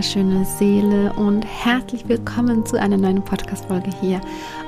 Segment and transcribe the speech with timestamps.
[0.00, 4.18] wunderschöne Seele und herzlich willkommen zu einer neuen Podcast-Folge hier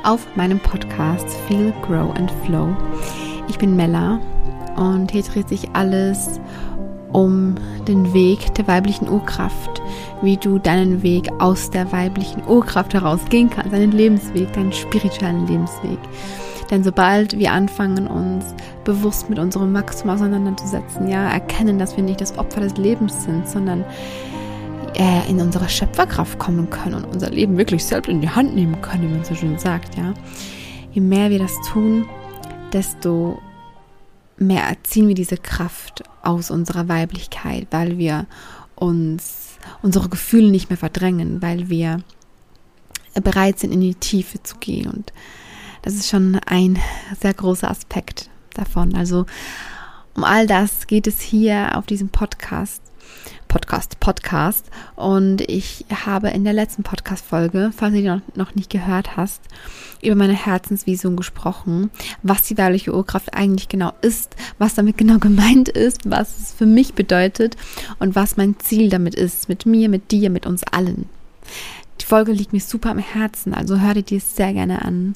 [0.03, 2.77] auf meinem Podcast Feel, Grow and Flow.
[3.49, 4.21] Ich bin Mella
[4.77, 6.39] und hier dreht sich alles
[7.13, 7.55] um
[7.89, 9.81] den Weg der weiblichen Urkraft,
[10.21, 15.99] wie du deinen Weg aus der weiblichen Urkraft herausgehen kannst, deinen Lebensweg, deinen spirituellen Lebensweg.
[16.71, 18.55] Denn sobald wir anfangen, uns
[18.85, 23.49] bewusst mit unserem Wachstum auseinanderzusetzen, ja, erkennen, dass wir nicht das Opfer des Lebens sind,
[23.49, 23.83] sondern
[24.95, 28.81] äh, in unsere Schöpferkraft kommen können und unser Leben wirklich selbst in die Hand nehmen
[28.83, 30.15] können, wie man so schön sagt, ja.
[30.93, 32.07] Je mehr wir das tun,
[32.73, 33.41] desto
[34.37, 38.27] mehr erziehen wir diese Kraft aus unserer Weiblichkeit, weil wir
[38.75, 42.03] uns unsere Gefühle nicht mehr verdrängen, weil wir
[43.23, 44.91] bereit sind, in die Tiefe zu gehen.
[44.91, 45.13] Und
[45.83, 46.79] das ist schon ein
[47.21, 48.95] sehr großer Aspekt davon.
[48.95, 49.27] Also
[50.15, 52.83] um all das geht es hier auf diesem Podcast.
[53.53, 54.71] Podcast, Podcast.
[54.97, 59.43] Und ich habe in der letzten Podcast-Folge, falls du die noch, noch nicht gehört hast,
[60.01, 61.91] über meine Herzensvision gesprochen,
[62.23, 66.65] was die weibliche Urkraft eigentlich genau ist, was damit genau gemeint ist, was es für
[66.65, 67.59] mich bedeutet
[67.99, 71.05] und was mein Ziel damit ist, mit mir, mit dir, mit uns allen.
[72.01, 75.15] Die Folge liegt mir super am Herzen, also hör dir die sehr gerne an,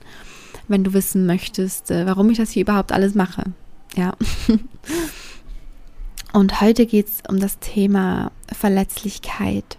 [0.69, 3.45] wenn du wissen möchtest, äh, warum ich das hier überhaupt alles mache.
[3.97, 4.13] Ja.
[6.37, 9.79] Und heute geht es um das Thema Verletzlichkeit.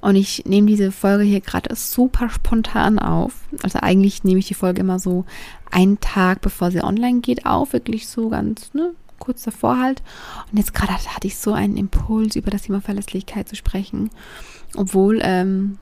[0.00, 3.34] Und ich nehme diese Folge hier gerade super spontan auf.
[3.62, 5.24] Also eigentlich nehme ich die Folge immer so
[5.70, 7.74] einen Tag, bevor sie online geht, auf.
[7.74, 10.02] Wirklich so ganz, ne, kurz davor halt.
[10.50, 14.10] Und jetzt gerade hatte ich so einen Impuls, über das Thema Verletzlichkeit zu sprechen.
[14.74, 15.78] Obwohl ähm,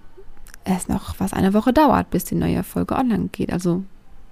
[0.64, 3.50] es noch was eine Woche dauert, bis die neue Folge online geht.
[3.50, 3.82] Also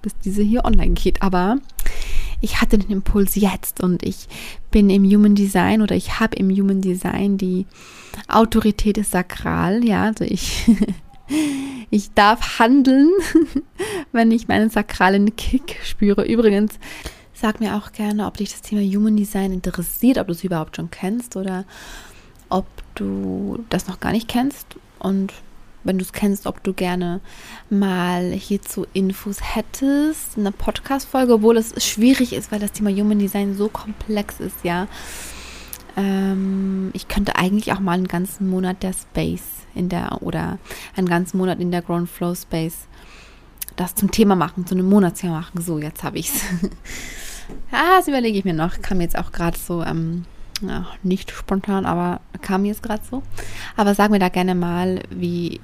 [0.03, 1.23] bis diese hier online geht.
[1.23, 1.57] Aber
[2.41, 4.27] ich hatte den Impuls jetzt und ich
[4.71, 7.65] bin im Human Design oder ich habe im Human Design die
[8.27, 10.65] Autorität des Sakral, ja, also ich
[11.89, 13.09] ich darf handeln,
[14.11, 16.25] wenn ich meinen sakralen Kick spüre.
[16.25, 16.79] Übrigens,
[17.33, 20.75] sag mir auch gerne, ob dich das Thema Human Design interessiert, ob du es überhaupt
[20.75, 21.65] schon kennst oder
[22.49, 25.33] ob du das noch gar nicht kennst und
[25.85, 27.21] wenn du es kennst, ob du gerne
[27.69, 33.55] mal hierzu Infos hättest, eine Podcast-Folge, obwohl es schwierig ist, weil das Thema Human Design
[33.55, 34.87] so komplex ist, ja.
[35.95, 40.57] Ähm, ich könnte eigentlich auch mal einen ganzen Monat der Space in der oder
[40.95, 42.87] einen ganzen Monat in der Ground Flow Space
[43.75, 45.61] das zum Thema machen, zu einem Monatsjahr machen.
[45.61, 46.41] So, jetzt habe ich es.
[47.71, 48.81] ja, das überlege ich mir noch.
[48.81, 50.25] Kam jetzt auch gerade so ähm,
[50.61, 53.23] ja, nicht spontan, aber kam jetzt gerade so.
[53.75, 55.59] Aber sag mir da gerne mal, wie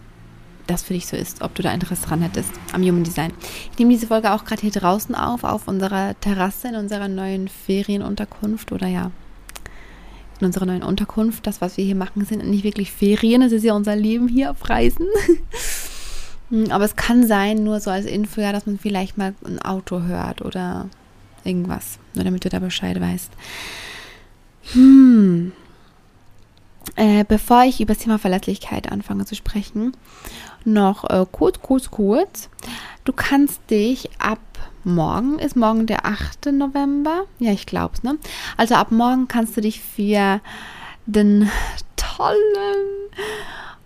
[0.71, 3.31] das für dich so ist, ob du da Interesse dran hättest am Human Design.
[3.71, 7.47] Ich nehme diese Folge auch gerade hier draußen auf, auf unserer Terrasse in unserer neuen
[7.47, 9.11] Ferienunterkunft oder ja,
[10.39, 11.45] in unserer neuen Unterkunft.
[11.47, 14.51] Das, was wir hier machen, sind nicht wirklich Ferien, es ist ja unser Leben hier
[14.51, 15.07] auf Reisen.
[16.69, 20.01] Aber es kann sein, nur so als Info, ja, dass man vielleicht mal ein Auto
[20.01, 20.89] hört oder
[21.45, 23.31] irgendwas, nur damit du da Bescheid weißt.
[24.73, 25.53] Hm.
[26.95, 29.95] Äh, bevor ich über das Thema Verletzlichkeit anfange zu sprechen,
[30.65, 32.49] noch äh, kurz, kurz, kurz.
[33.03, 34.39] Du kannst dich ab
[34.83, 36.47] morgen, ist morgen der 8.
[36.47, 37.25] November?
[37.39, 38.17] Ja, ich glaube es, ne?
[38.57, 40.41] Also ab morgen kannst du dich für
[41.05, 41.49] den
[41.95, 42.37] tollen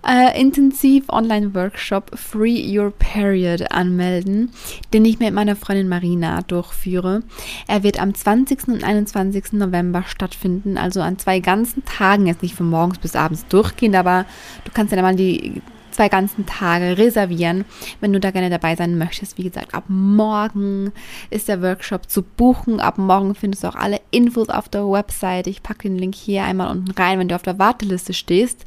[0.07, 4.51] äh, intensiv Online-Workshop Free Your Period anmelden,
[4.93, 7.23] den ich mit meiner Freundin Marina durchführe.
[7.67, 8.67] Er wird am 20.
[8.67, 9.53] und 21.
[9.53, 14.25] November stattfinden, also an zwei ganzen Tagen, jetzt nicht von morgens bis abends durchgehend, aber
[14.63, 15.61] du kannst ja mal die
[15.95, 17.63] zwei ganzen Tage reservieren,
[18.01, 19.37] wenn du da gerne dabei sein möchtest.
[19.37, 20.91] Wie gesagt, ab morgen
[21.29, 22.81] ist der Workshop zu buchen.
[22.81, 25.47] Ab morgen findest du auch alle Infos auf der Website.
[25.47, 28.65] Ich packe den Link hier einmal unten rein, wenn du auf der Warteliste stehst.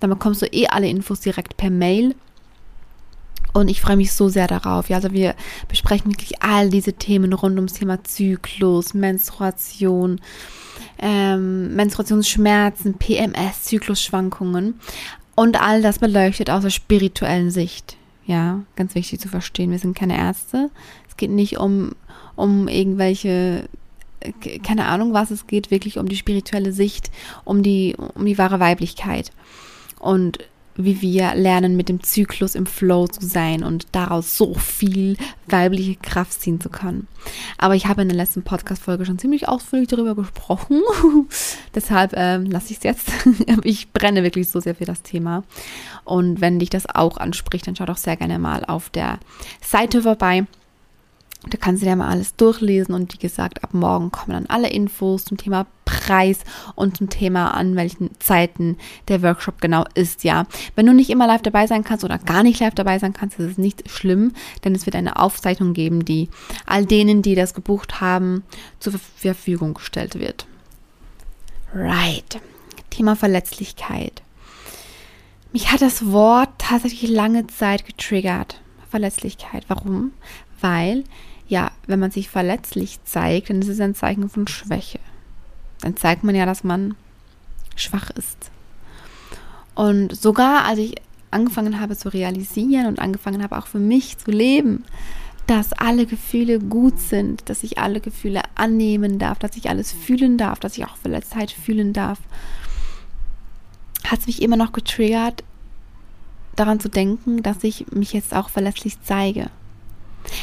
[0.00, 2.14] Dann bekommst du eh alle Infos direkt per Mail.
[3.52, 4.88] Und ich freue mich so sehr darauf.
[4.88, 5.34] Ja, also wir
[5.68, 10.20] besprechen wirklich all diese Themen rund ums Thema Zyklus, Menstruation,
[10.98, 14.80] ähm, Menstruationsschmerzen, PMS, Zyklusschwankungen.
[15.34, 17.96] Und all das beleuchtet aus der spirituellen Sicht.
[18.26, 19.70] Ja, ganz wichtig zu verstehen.
[19.70, 20.70] Wir sind keine Ärzte.
[21.08, 21.92] Es geht nicht um,
[22.36, 23.68] um irgendwelche
[24.62, 27.10] keine Ahnung was, es geht wirklich um die spirituelle Sicht,
[27.44, 29.32] um die, um die wahre Weiblichkeit
[30.00, 30.38] und
[30.84, 35.16] wie wir lernen, mit dem Zyklus im Flow zu sein und daraus so viel
[35.46, 37.06] weibliche Kraft ziehen zu können.
[37.58, 40.80] Aber ich habe in der letzten Podcast-Folge schon ziemlich ausführlich darüber gesprochen.
[41.74, 43.12] Deshalb äh, lasse ich es jetzt.
[43.64, 45.44] ich brenne wirklich so sehr für das Thema.
[46.04, 49.18] Und wenn dich das auch anspricht, dann schau doch sehr gerne mal auf der
[49.60, 50.46] Seite vorbei
[51.48, 54.68] Da kannst du dir mal alles durchlesen und wie gesagt, ab morgen kommen dann alle
[54.68, 56.40] Infos zum Thema Preis
[56.74, 58.76] und zum Thema, an welchen Zeiten
[59.08, 60.44] der Workshop genau ist, ja.
[60.76, 63.38] Wenn du nicht immer live dabei sein kannst oder gar nicht live dabei sein kannst,
[63.38, 64.32] ist es nicht schlimm,
[64.64, 66.28] denn es wird eine Aufzeichnung geben, die
[66.66, 68.44] all denen, die das gebucht haben,
[68.78, 70.46] zur Verfügung gestellt wird.
[71.74, 72.38] Right.
[72.90, 74.22] Thema Verletzlichkeit.
[75.52, 78.60] Mich hat das Wort tatsächlich lange Zeit getriggert.
[78.90, 79.64] Verletzlichkeit.
[79.68, 80.12] Warum?
[80.60, 81.04] Weil
[81.50, 85.00] ja, wenn man sich verletzlich zeigt, dann ist es ein Zeichen von Schwäche.
[85.80, 86.94] Dann zeigt man ja, dass man
[87.74, 88.50] schwach ist.
[89.74, 90.94] Und sogar als ich
[91.32, 94.84] angefangen habe zu realisieren und angefangen habe auch für mich zu leben,
[95.48, 100.38] dass alle Gefühle gut sind, dass ich alle Gefühle annehmen darf, dass ich alles fühlen
[100.38, 102.18] darf, dass ich auch Verletztheit fühlen darf,
[104.04, 105.42] hat es mich immer noch getriggert,
[106.54, 109.50] daran zu denken, dass ich mich jetzt auch verletzlich zeige.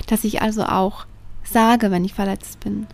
[0.07, 1.06] Dass ich also auch
[1.44, 2.88] sage, wenn ich verletzt bin.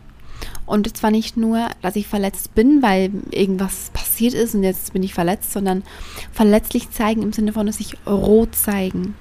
[0.65, 5.03] Und zwar nicht nur, dass ich verletzt bin, weil irgendwas passiert ist und jetzt bin
[5.03, 5.83] ich verletzt, sondern
[6.31, 9.15] verletzlich zeigen im Sinne von, dass ich rot zeigen.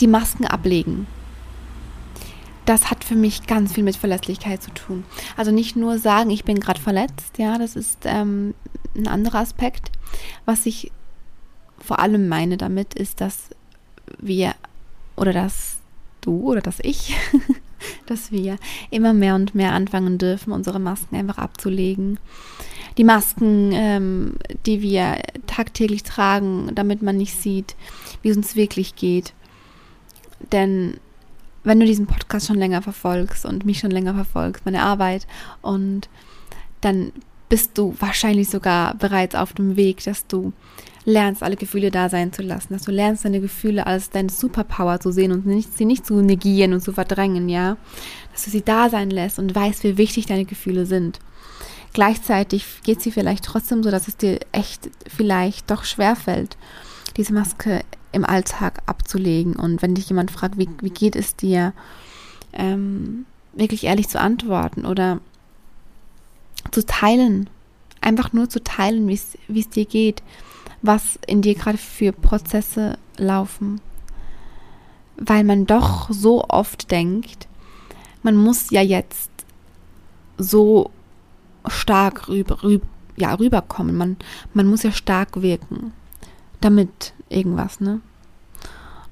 [0.00, 1.06] Die Masken ablegen.
[2.64, 5.04] Das hat für mich ganz viel mit Verletzlichkeit zu tun.
[5.36, 8.54] Also nicht nur sagen, ich bin gerade verletzt, ja, das ist ähm,
[8.96, 9.92] ein anderer Aspekt.
[10.46, 10.90] Was ich
[11.78, 13.50] vor allem meine damit, ist, dass
[14.18, 14.54] wir
[15.16, 15.76] oder dass
[16.24, 17.16] du oder dass ich,
[18.06, 18.56] dass wir
[18.90, 22.18] immer mehr und mehr anfangen dürfen, unsere Masken einfach abzulegen.
[22.96, 24.36] Die Masken, ähm,
[24.66, 27.74] die wir tagtäglich tragen, damit man nicht sieht,
[28.22, 29.34] wie es uns wirklich geht.
[30.52, 30.98] Denn
[31.64, 35.26] wenn du diesen Podcast schon länger verfolgst und mich schon länger verfolgst, meine Arbeit,
[35.62, 36.08] und
[36.82, 37.12] dann
[37.48, 40.52] bist du wahrscheinlich sogar bereits auf dem Weg, dass du
[41.04, 45.00] lernst, alle Gefühle da sein zu lassen, dass du lernst, deine Gefühle als deine Superpower
[45.00, 47.76] zu sehen und nicht, sie nicht zu negieren und zu verdrängen, ja,
[48.32, 51.20] dass du sie da sein lässt und weißt, wie wichtig deine Gefühle sind.
[51.92, 56.56] Gleichzeitig geht sie vielleicht trotzdem so, dass es dir echt vielleicht doch schwerfällt,
[57.16, 59.54] diese Maske im Alltag abzulegen.
[59.54, 61.72] Und wenn dich jemand fragt, wie, wie geht es dir,
[62.52, 65.20] ähm, wirklich ehrlich zu antworten oder
[66.70, 67.48] zu teilen,
[68.00, 70.22] einfach nur zu teilen, wie es dir geht,
[70.82, 73.80] was in dir gerade für Prozesse laufen.
[75.16, 77.48] Weil man doch so oft denkt,
[78.22, 79.30] man muss ja jetzt
[80.38, 80.90] so
[81.66, 82.86] stark rüber, rüber,
[83.16, 83.96] ja, rüberkommen.
[83.96, 84.16] Man,
[84.52, 85.92] man muss ja stark wirken,
[86.60, 88.00] damit irgendwas, ne?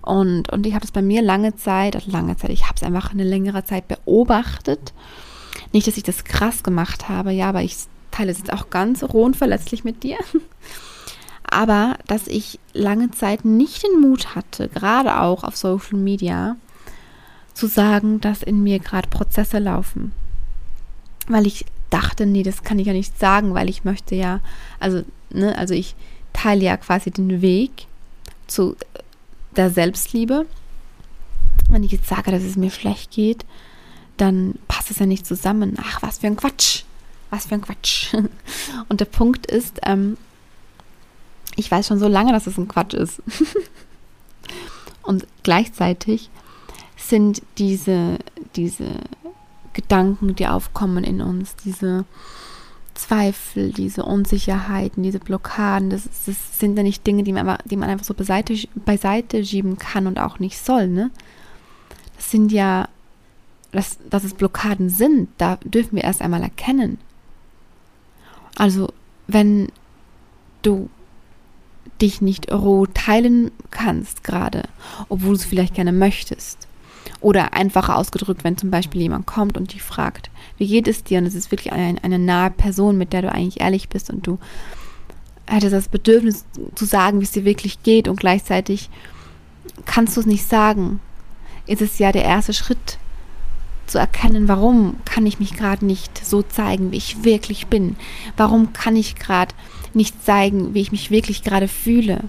[0.02, 2.82] Und, und ich habe es bei mir lange Zeit, also lange Zeit, ich habe es
[2.82, 4.92] einfach eine längere Zeit beobachtet.
[5.72, 7.76] Nicht, dass ich das krass gemacht habe, ja, aber ich
[8.10, 10.18] teile es jetzt auch ganz roh und verletzlich mit dir
[11.52, 16.56] aber dass ich lange Zeit nicht den Mut hatte, gerade auch auf Social Media,
[17.52, 20.12] zu sagen, dass in mir gerade Prozesse laufen.
[21.28, 24.40] Weil ich dachte, nee, das kann ich ja nicht sagen, weil ich möchte ja,
[24.80, 25.94] also, ne, also ich
[26.32, 27.86] teile ja quasi den Weg
[28.46, 28.74] zu
[29.54, 30.46] der Selbstliebe.
[31.68, 33.44] Wenn ich jetzt sage, dass es mir schlecht geht,
[34.22, 35.76] dann passt es ja nicht zusammen.
[35.80, 36.84] Ach, was für ein Quatsch.
[37.30, 38.14] Was für ein Quatsch.
[38.88, 40.16] Und der Punkt ist, ähm,
[41.56, 43.20] ich weiß schon so lange, dass es ein Quatsch ist.
[45.02, 46.30] Und gleichzeitig
[46.96, 48.18] sind diese,
[48.54, 48.86] diese
[49.72, 52.04] Gedanken, die aufkommen in uns, diese
[52.94, 57.76] Zweifel, diese Unsicherheiten, diese Blockaden, das, das sind ja nicht Dinge, die man, einfach, die
[57.76, 60.86] man einfach so beiseite, beiseite schieben kann und auch nicht soll.
[60.86, 61.10] Ne?
[62.14, 62.88] Das sind ja,
[63.72, 66.98] dass, dass es Blockaden sind, da dürfen wir erst einmal erkennen.
[68.56, 68.92] Also,
[69.26, 69.72] wenn
[70.60, 70.90] du
[72.00, 74.64] dich nicht roh teilen kannst gerade,
[75.08, 76.68] obwohl du es vielleicht gerne möchtest.
[77.20, 81.18] Oder einfacher ausgedrückt, wenn zum Beispiel jemand kommt und dich fragt, wie geht es dir?
[81.18, 84.26] Und es ist wirklich eine, eine nahe Person, mit der du eigentlich ehrlich bist und
[84.26, 84.38] du
[85.46, 88.90] hättest das Bedürfnis zu sagen, wie es dir wirklich geht und gleichzeitig
[89.84, 91.00] kannst du es nicht sagen,
[91.66, 92.98] ist es ja der erste Schritt
[93.86, 97.96] zu erkennen, warum kann ich mich gerade nicht so zeigen, wie ich wirklich bin?
[98.36, 99.54] Warum kann ich gerade
[99.94, 102.20] nicht zeigen, wie ich mich wirklich gerade fühle.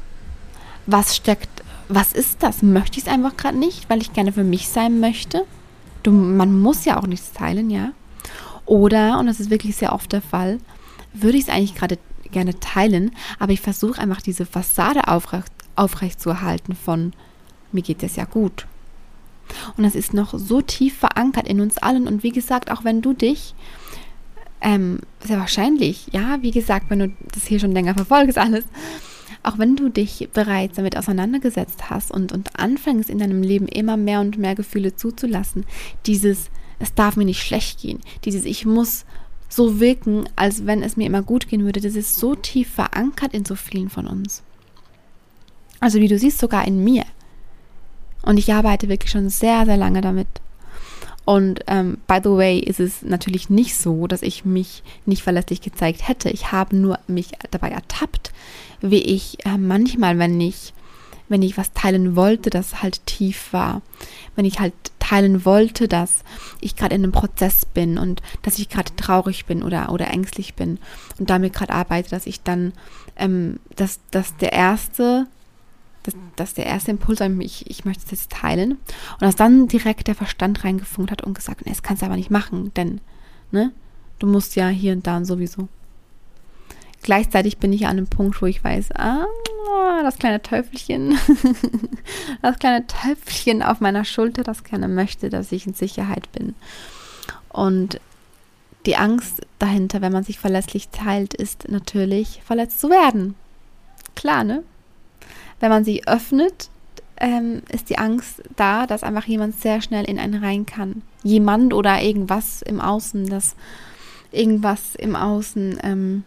[0.85, 2.61] Was steckt, was ist das?
[2.61, 5.45] Möchte ich es einfach gerade nicht, weil ich gerne für mich sein möchte?
[6.03, 7.91] Du, man muss ja auch nichts teilen, ja?
[8.65, 10.59] Oder, und das ist wirklich sehr oft der Fall,
[11.13, 11.97] würde ich es eigentlich gerade
[12.31, 17.13] gerne teilen, aber ich versuche einfach diese Fassade aufrecht, aufrecht zu erhalten von
[17.71, 18.67] mir geht es ja gut.
[19.77, 22.07] Und das ist noch so tief verankert in uns allen.
[22.07, 23.53] Und wie gesagt, auch wenn du dich
[24.61, 28.65] ähm, sehr wahrscheinlich, ja, wie gesagt, wenn du das hier schon länger verfolgst, alles.
[29.43, 33.97] auch wenn du dich bereits damit auseinandergesetzt hast und, und anfängst in deinem Leben immer
[33.97, 35.65] mehr und mehr Gefühle zuzulassen,
[36.05, 39.05] dieses, es darf mir nicht schlecht gehen, dieses, ich muss
[39.49, 43.33] so wirken, als wenn es mir immer gut gehen würde, das ist so tief verankert
[43.33, 44.41] in so vielen von uns.
[45.79, 47.03] Also wie du siehst, sogar in mir.
[48.23, 50.27] Und ich arbeite wirklich schon sehr, sehr lange damit.
[51.25, 55.61] Und ähm, by the way ist es natürlich nicht so, dass ich mich nicht verlässlich
[55.61, 56.29] gezeigt hätte.
[56.29, 58.33] Ich habe nur mich dabei ertappt,
[58.81, 60.73] wie ich äh, manchmal, wenn ich,
[61.29, 63.81] wenn ich was teilen wollte, das halt tief war,
[64.35, 66.23] wenn ich halt teilen wollte, dass
[66.59, 70.55] ich gerade in einem Prozess bin und dass ich gerade traurig bin oder, oder ängstlich
[70.55, 70.77] bin
[71.19, 72.73] und damit gerade arbeite, dass ich dann,
[73.15, 75.27] ähm, dass, dass der erste
[76.03, 78.71] das, das der erste Impuls war, ich, ich möchte es jetzt teilen.
[78.71, 82.15] Und dass dann direkt der Verstand reingefunkt hat und gesagt, nee, das kannst du aber
[82.15, 83.01] nicht machen, denn
[83.51, 83.71] ne,
[84.19, 85.67] du musst ja hier und da und sowieso.
[87.01, 89.25] Gleichzeitig bin ich an einem Punkt, wo ich weiß, ah,
[90.03, 91.17] das kleine Teufelchen,
[92.41, 96.55] das kleine Teufelchen auf meiner Schulter, das gerne möchte, dass ich in Sicherheit bin.
[97.49, 97.99] Und
[98.85, 103.35] die Angst dahinter, wenn man sich verlässlich teilt, ist natürlich, verletzt zu werden.
[104.15, 104.63] Klar, ne?
[105.63, 106.69] Wenn man sie öffnet,
[107.15, 111.03] ähm, ist die Angst da, dass einfach jemand sehr schnell in einen rein kann.
[111.23, 113.55] Jemand oder irgendwas im Außen, dass
[114.33, 116.25] irgendwas im Außen ähm,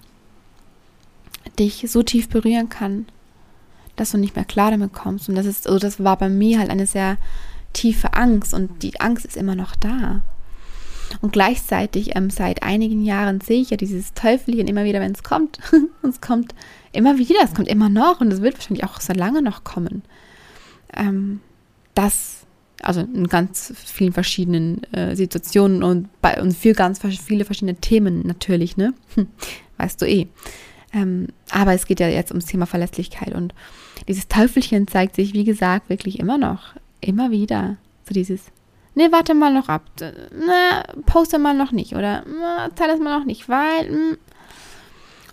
[1.58, 3.04] dich so tief berühren kann,
[3.96, 5.28] dass du nicht mehr klar damit kommst.
[5.28, 7.18] Und das ist, also das war bei mir halt eine sehr
[7.74, 10.22] tiefe Angst und die Angst ist immer noch da.
[11.20, 15.22] Und gleichzeitig ähm, seit einigen Jahren sehe ich ja dieses Teufelchen immer wieder, wenn es
[15.22, 15.58] kommt.
[16.02, 16.54] und es kommt
[16.92, 20.02] immer wieder, es kommt immer noch und es wird wahrscheinlich auch so lange noch kommen.
[20.94, 21.40] Ähm,
[21.94, 22.46] das,
[22.82, 28.26] also in ganz vielen verschiedenen äh, Situationen und, bei, und für ganz viele verschiedene Themen
[28.26, 28.94] natürlich, ne?
[29.78, 30.28] Weißt du eh.
[30.92, 33.54] Ähm, aber es geht ja jetzt ums Thema Verlässlichkeit und
[34.08, 37.76] dieses Teufelchen zeigt sich, wie gesagt, wirklich immer noch, immer wieder.
[38.06, 38.40] So dieses,
[38.96, 43.16] ne, warte mal noch ab, ne, poste mal noch nicht oder ne, teile das mal
[43.16, 43.88] noch nicht, weil.
[43.88, 44.18] Hm.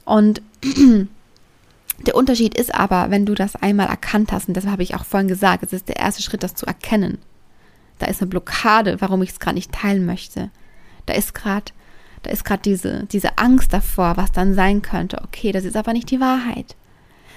[0.06, 0.42] Und
[2.06, 5.06] Der Unterschied ist aber, wenn du das einmal erkannt hast, und das habe ich auch
[5.06, 7.20] vorhin gesagt, es ist der erste Schritt, das zu erkennen.
[8.00, 10.50] Da ist eine Blockade, warum ich es gerade nicht teilen möchte.
[11.06, 11.72] Da ist gerade
[12.24, 15.22] da ist gerade diese, diese Angst davor, was dann sein könnte.
[15.24, 16.76] Okay, das ist aber nicht die Wahrheit.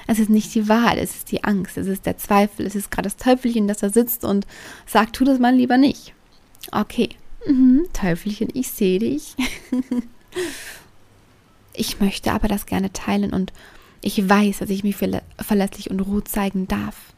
[0.07, 2.93] Es ist nicht die Wahrheit, es ist die Angst, es ist der Zweifel, es ist
[2.93, 4.47] gerade das Teufelchen, das da sitzt und
[4.87, 6.15] sagt, tu das mal lieber nicht.
[6.73, 7.11] Okay,
[7.47, 9.37] mhm, Teufelchen, ich sehe dich.
[11.73, 13.53] ich möchte aber das gerne teilen und
[14.01, 17.13] ich weiß, dass ich mich verlässlich und ruhig zeigen darf.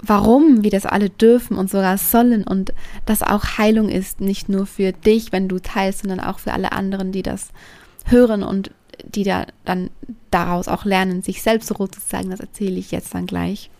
[0.00, 2.72] Warum wir das alle dürfen und sogar sollen und
[3.04, 6.72] dass auch Heilung ist, nicht nur für dich, wenn du teilst, sondern auch für alle
[6.72, 7.48] anderen, die das
[8.06, 8.70] hören und
[9.04, 9.90] die da dann
[10.30, 13.70] daraus auch lernen, sich selbst ruhig zu zeigen, das erzähle ich jetzt dann gleich.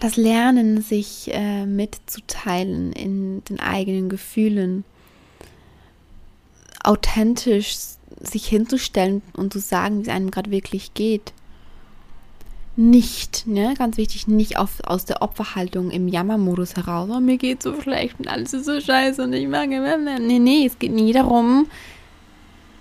[0.00, 4.84] Das Lernen, sich äh, mitzuteilen in den eigenen Gefühlen,
[6.82, 7.74] authentisch
[8.20, 11.32] sich hinzustellen und zu sagen, wie es einem gerade wirklich geht.
[12.78, 17.08] Nicht, ne, ganz wichtig, nicht auf, aus der Opferhaltung im Jammermodus heraus.
[17.10, 19.68] Oh, mir geht so schlecht und alles ist so scheiße und ich mag.
[19.70, 21.66] Nee, nee, es geht nie darum,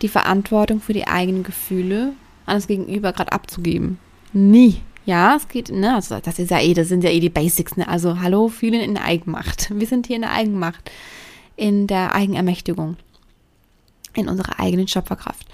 [0.02, 2.14] die Verantwortung für die eigenen Gefühle
[2.46, 3.98] an das Gegenüber gerade abzugeben.
[4.34, 4.82] Nie.
[5.06, 7.78] Ja, es geht, ne, also das ist ja eh, das sind ja eh die Basics,
[7.78, 7.88] ne?
[7.88, 9.70] Also hallo, fühlen in der Eigenmacht.
[9.74, 10.92] Wir sind hier in der Eigenmacht,
[11.56, 12.98] in der Eigenermächtigung
[14.16, 15.46] in unserer eigenen Schöpferkraft.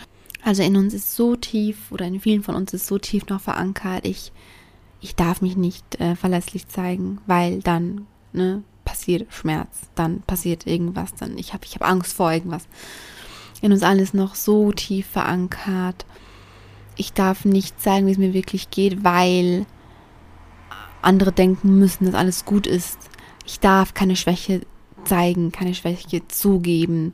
[0.43, 3.41] Also in uns ist so tief oder in vielen von uns ist so tief noch
[3.41, 4.31] verankert, ich,
[4.99, 11.13] ich darf mich nicht äh, verlässlich zeigen, weil dann ne, passiert Schmerz, dann passiert irgendwas,
[11.15, 12.67] dann ich habe ich hab Angst vor irgendwas.
[13.61, 16.05] In uns alles noch so tief verankert.
[16.97, 19.65] Ich darf nicht zeigen, wie es mir wirklich geht, weil
[21.01, 22.97] andere denken müssen, dass alles gut ist.
[23.45, 24.61] Ich darf keine Schwäche
[25.03, 27.13] zeigen, keine Schwäche zugeben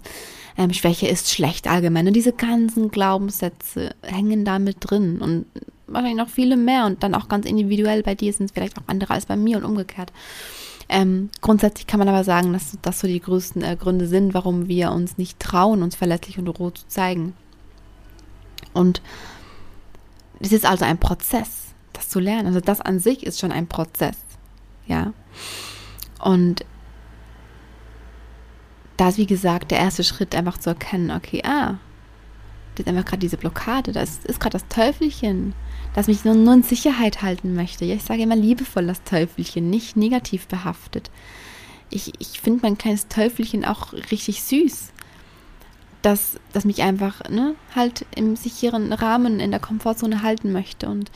[0.57, 2.07] ähm, Schwäche ist schlecht allgemein.
[2.07, 5.46] Und diese ganzen Glaubenssätze hängen da mit drin und
[5.86, 8.03] wahrscheinlich noch viele mehr und dann auch ganz individuell.
[8.03, 10.12] Bei dir sind es vielleicht auch andere als bei mir und umgekehrt.
[10.89, 14.67] Ähm, grundsätzlich kann man aber sagen, dass das so die größten äh, Gründe sind, warum
[14.67, 17.34] wir uns nicht trauen, uns verletzlich und roh zu zeigen.
[18.74, 19.01] Und
[20.39, 22.48] es ist also ein Prozess, das zu lernen.
[22.48, 24.17] Also das an sich ist schon ein Prozess.
[24.86, 25.13] Ja.
[26.20, 26.65] Und
[28.98, 31.77] da ist, wie gesagt, der erste Schritt, einfach zu erkennen, okay, ah,
[32.75, 35.53] das ist einfach gerade diese Blockade, das ist gerade das Teufelchen,
[35.94, 37.86] das mich nur, nur in Sicherheit halten möchte.
[37.86, 41.10] Ja, ich sage immer liebevoll das Teufelchen, nicht negativ behaftet.
[41.89, 44.91] Ich, ich finde mein kleines Teufelchen auch richtig süß.
[46.01, 50.87] Das, das mich einfach, ne, halt im sicheren Rahmen in der Komfortzone halten möchte.
[50.89, 51.11] Und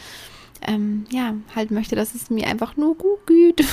[0.67, 3.65] ähm, ja, halt möchte, dass es mir einfach nur gut geht.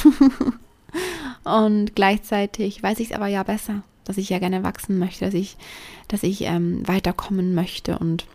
[1.44, 5.34] und gleichzeitig weiß ich es aber ja besser, dass ich ja gerne wachsen möchte, dass
[5.34, 5.56] ich,
[6.08, 8.26] dass ich ähm, weiterkommen möchte und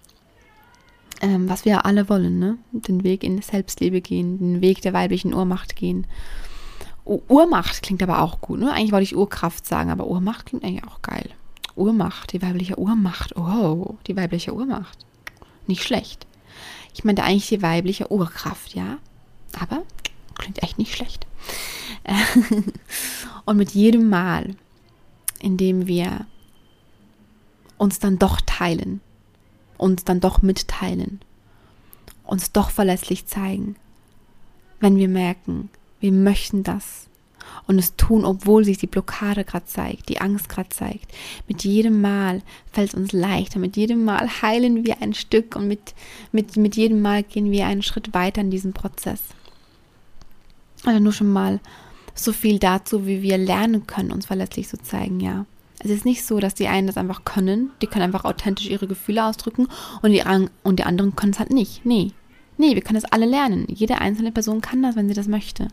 [1.23, 2.57] ähm, was wir alle wollen, ne?
[2.73, 6.05] Den Weg in Selbstliebe gehen, den Weg der weiblichen Urmacht gehen.
[7.05, 8.73] Urmacht klingt aber auch gut, ne?
[8.73, 11.29] Eigentlich wollte ich Urkraft sagen, aber Urmacht klingt eigentlich auch geil.
[11.75, 13.35] Urmacht, die weibliche Urmacht.
[13.35, 15.05] Oh, die weibliche Urmacht.
[15.67, 16.27] Nicht schlecht.
[16.93, 18.97] Ich meinte eigentlich die weibliche Urkraft, ja.
[19.59, 19.83] Aber
[20.35, 21.25] klingt echt nicht schlecht.
[23.45, 24.55] Und mit jedem Mal,
[25.39, 26.25] in dem wir
[27.77, 29.01] uns dann doch teilen,
[29.77, 31.19] uns dann doch mitteilen,
[32.23, 33.75] uns doch verlässlich zeigen,
[34.79, 37.07] wenn wir merken, wir möchten das
[37.67, 41.12] und es tun, obwohl sich die Blockade gerade zeigt, die Angst gerade zeigt.
[41.47, 45.67] Mit jedem Mal fällt es uns leichter, mit jedem Mal heilen wir ein Stück und
[45.67, 45.93] mit,
[46.31, 49.21] mit, mit jedem Mal gehen wir einen Schritt weiter in diesem Prozess.
[50.85, 51.59] Also nur schon mal
[52.15, 55.45] so viel dazu, wie wir lernen können, uns verletzlich zu zeigen, ja.
[55.79, 58.88] Es ist nicht so, dass die einen das einfach können, die können einfach authentisch ihre
[58.88, 59.67] Gefühle ausdrücken
[60.01, 60.23] und die,
[60.63, 61.85] und die anderen können es halt nicht.
[61.85, 62.12] Nee.
[62.57, 63.65] Nee, wir können das alle lernen.
[63.67, 65.67] Jede einzelne Person kann das, wenn sie das möchte.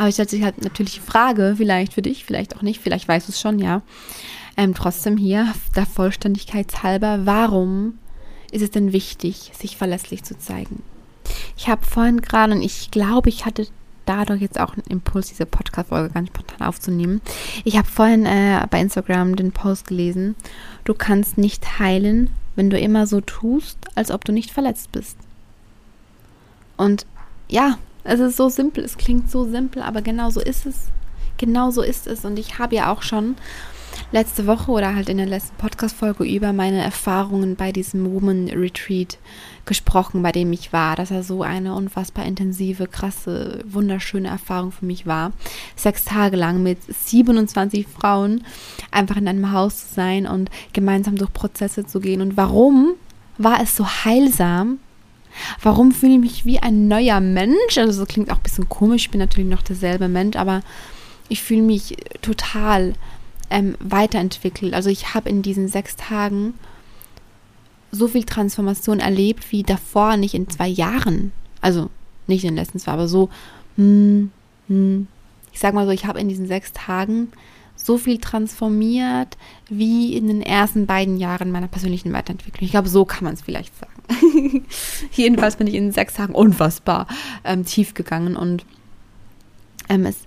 [0.00, 3.06] Aber ich stellt sich halt natürlich die Frage, vielleicht für dich, vielleicht auch nicht, vielleicht
[3.06, 3.82] weißt du es schon, ja.
[4.56, 7.98] Ähm, trotzdem hier, der Vollständigkeit halber, warum
[8.50, 10.82] ist es denn wichtig, sich verlässlich zu zeigen?
[11.54, 13.66] Ich habe vorhin gerade, und ich glaube, ich hatte
[14.06, 17.20] dadurch jetzt auch einen Impuls, diese Podcast-Folge ganz spontan aufzunehmen.
[17.64, 20.34] Ich habe vorhin äh, bei Instagram den Post gelesen,
[20.84, 25.18] du kannst nicht heilen, wenn du immer so tust, als ob du nicht verletzt bist.
[26.78, 27.04] Und
[27.50, 30.88] ja, es ist so simpel, es klingt so simpel, aber genau so ist es.
[31.36, 32.24] Genau so ist es.
[32.24, 33.36] Und ich habe ja auch schon
[34.12, 39.18] letzte Woche oder halt in der letzten Podcast-Folge über meine Erfahrungen bei diesem Woman Retreat
[39.66, 44.86] gesprochen, bei dem ich war, dass er so eine unfassbar intensive, krasse, wunderschöne Erfahrung für
[44.86, 45.32] mich war.
[45.76, 48.44] Sechs Tage lang mit 27 Frauen
[48.90, 52.20] einfach in einem Haus zu sein und gemeinsam durch Prozesse zu gehen.
[52.20, 52.94] Und warum
[53.38, 54.78] war es so heilsam?
[55.62, 57.76] Warum fühle ich mich wie ein neuer Mensch?
[57.76, 59.06] Also, das klingt auch ein bisschen komisch.
[59.06, 60.62] Ich bin natürlich noch derselbe Mensch, aber
[61.28, 62.94] ich fühle mich total
[63.50, 64.74] ähm, weiterentwickelt.
[64.74, 66.54] Also, ich habe in diesen sechs Tagen
[67.92, 71.32] so viel Transformation erlebt wie davor nicht in zwei Jahren.
[71.60, 71.90] Also,
[72.26, 73.28] nicht in den letzten zwei, aber so,
[73.76, 74.30] hm,
[74.68, 75.08] hm.
[75.52, 77.32] ich sag mal so, ich habe in diesen sechs Tagen
[77.84, 79.36] so viel transformiert
[79.68, 82.64] wie in den ersten beiden Jahren meiner persönlichen Weiterentwicklung.
[82.64, 83.89] Ich glaube, so kann man es vielleicht sagen.
[85.12, 87.06] Jedenfalls bin ich in sechs Tagen unfassbar
[87.44, 88.64] ähm, tief gegangen und
[89.88, 90.18] ähm, es,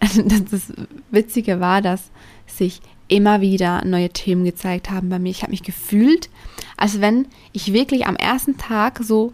[0.50, 0.72] das
[1.10, 2.10] Witzige war, dass
[2.46, 5.30] sich immer wieder neue Themen gezeigt haben bei mir.
[5.30, 6.30] Ich habe mich gefühlt,
[6.76, 9.32] als wenn ich wirklich am ersten Tag so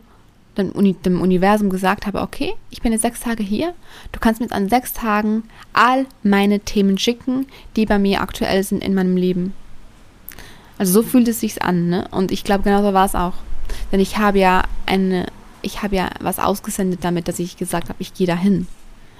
[0.56, 3.74] dem, Uni, dem Universum gesagt habe, okay, ich bin jetzt sechs Tage hier,
[4.12, 5.44] du kannst mir jetzt an sechs Tagen
[5.74, 7.46] all meine Themen schicken,
[7.76, 9.52] die bei mir aktuell sind in meinem Leben.
[10.78, 12.08] Also so fühlt es sich an, ne?
[12.10, 13.34] Und ich glaube, genauso war es auch.
[13.92, 15.26] Denn ich habe ja eine,
[15.62, 18.66] ich habe ja was ausgesendet damit, dass ich gesagt habe, ich gehe dahin.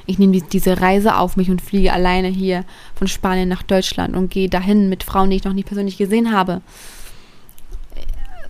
[0.08, 4.30] Ich nehme diese Reise auf mich und fliege alleine hier von Spanien nach Deutschland und
[4.30, 6.62] gehe dahin mit Frauen, die ich noch nicht persönlich gesehen habe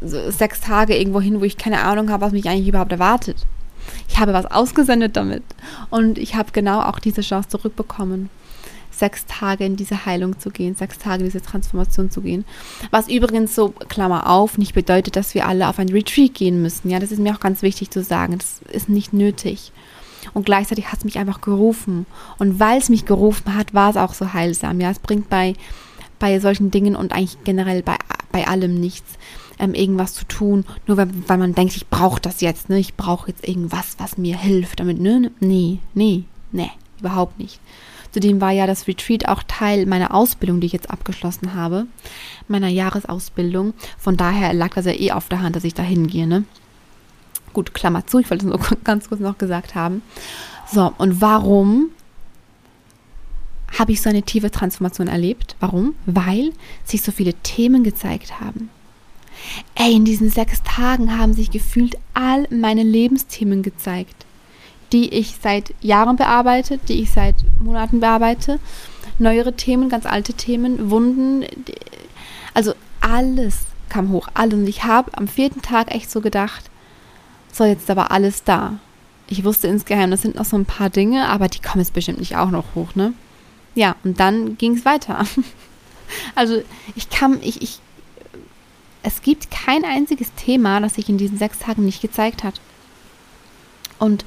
[0.03, 3.47] so sechs Tage irgendwo hin, wo ich keine Ahnung habe, was mich eigentlich überhaupt erwartet.
[4.09, 5.43] Ich habe was ausgesendet damit
[5.91, 8.31] und ich habe genau auch diese Chance zurückbekommen,
[8.99, 12.45] sechs Tage in diese Heilung zu gehen, sechs Tage in diese Transformation zu gehen.
[12.91, 16.91] Was übrigens so, Klammer auf, nicht bedeutet, dass wir alle auf ein Retreat gehen müssen.
[16.91, 18.39] Ja, das ist mir auch ganz wichtig zu sagen.
[18.39, 19.73] Das ist nicht nötig.
[20.35, 22.07] Und gleichzeitig hat es mich einfach gerufen.
[22.39, 24.81] Und weil es mich gerufen hat, war es auch so heilsam.
[24.81, 25.55] Ja, es bringt bei,
[26.19, 27.97] bei solchen Dingen und eigentlich generell bei,
[28.33, 29.13] bei allem nichts
[29.59, 32.79] ähm, irgendwas zu tun, nur weil, weil man denkt, ich brauche das jetzt, ne?
[32.79, 35.31] Ich brauche jetzt irgendwas, was mir hilft, damit, ne?
[35.41, 37.61] Nee, nee, nee, überhaupt nicht.
[38.17, 41.87] Zudem war ja das Retreat auch Teil meiner Ausbildung, die ich jetzt abgeschlossen habe,
[42.49, 43.75] meiner Jahresausbildung.
[43.99, 46.45] Von daher lag das ja eh auf der Hand, dass ich da hingehe, ne?
[47.53, 50.01] Gut, Klammer zu, ich wollte es nur ganz kurz noch gesagt haben.
[50.73, 51.91] So, und warum
[53.79, 55.55] habe ich so eine tiefe Transformation erlebt?
[55.61, 55.95] Warum?
[56.07, 58.71] Weil sich so viele Themen gezeigt haben.
[59.75, 64.25] Ey, in diesen sechs Tagen haben sich gefühlt all meine Lebensthemen gezeigt,
[64.93, 68.59] die ich seit Jahren bearbeite, die ich seit Monaten bearbeite.
[69.19, 71.45] Neuere Themen, ganz alte Themen, Wunden,
[72.55, 74.55] also alles kam hoch, alles.
[74.55, 76.71] Und ich habe am vierten Tag echt so gedacht,
[77.53, 78.79] so jetzt aber alles da.
[79.29, 82.19] Ich wusste insgeheim, das sind noch so ein paar Dinge, aber die kommen jetzt bestimmt
[82.19, 83.13] nicht auch noch hoch, ne?
[83.75, 85.25] Ja, und dann ging es weiter.
[86.37, 86.63] Also
[86.95, 87.81] ich kann, ich, ich
[89.03, 92.61] es gibt kein einziges Thema, das sich in diesen sechs Tagen nicht gezeigt hat.
[93.99, 94.25] Und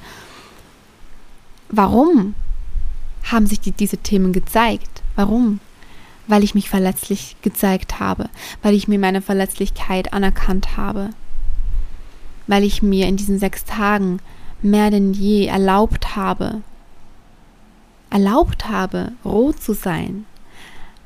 [1.70, 2.34] warum
[3.24, 5.02] haben sich die, diese Themen gezeigt?
[5.16, 5.60] Warum?
[6.26, 8.28] Weil ich mich verletzlich gezeigt habe,
[8.62, 11.10] weil ich mir meine Verletzlichkeit anerkannt habe,
[12.46, 14.20] weil ich mir in diesen sechs Tagen
[14.62, 16.62] mehr denn je erlaubt habe,
[18.10, 20.26] erlaubt habe, roh zu sein,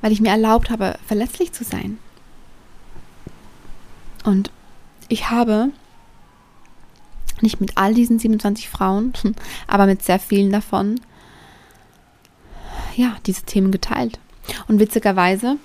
[0.00, 1.98] weil ich mir erlaubt habe, verletzlich zu sein.
[4.24, 4.50] Und
[5.08, 5.70] ich habe
[7.44, 9.12] nicht mit all diesen 27 Frauen,
[9.68, 11.00] aber mit sehr vielen davon,
[12.96, 14.18] ja, diese Themen geteilt.
[14.66, 15.56] Und witzigerweise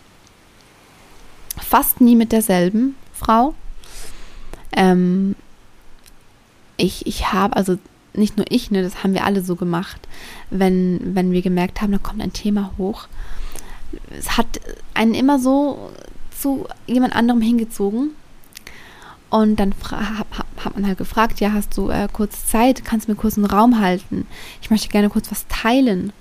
[1.57, 3.53] fast nie mit derselben Frau.
[4.71, 5.35] Ähm,
[6.77, 7.77] ich, ich habe, also
[8.13, 10.07] nicht nur ich, ne, das haben wir alle so gemacht,
[10.49, 13.07] wenn, wenn wir gemerkt haben, da kommt ein Thema hoch.
[14.17, 14.59] Es hat
[14.93, 15.91] einen immer so
[16.39, 18.11] zu jemand anderem hingezogen.
[19.29, 23.15] Und dann hat, man halt gefragt, ja, hast du äh, kurz Zeit, kannst du mir
[23.15, 24.25] kurz einen Raum halten?
[24.61, 26.11] Ich möchte gerne kurz was teilen.